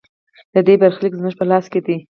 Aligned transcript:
د 0.53 0.55
دې 0.67 0.75
برخلیک 0.81 1.13
زموږ 1.19 1.33
په 1.37 1.45
لاس 1.49 1.65
کې 1.71 1.79
دی؟ 1.85 1.97